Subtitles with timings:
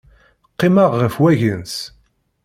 [0.53, 1.75] Qqimeɣ ɣef wagens.